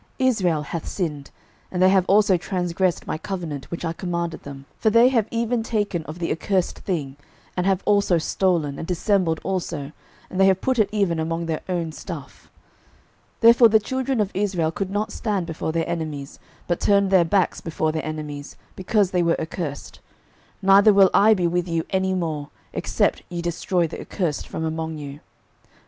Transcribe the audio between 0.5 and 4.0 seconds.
hath sinned, and they have also transgressed my covenant which I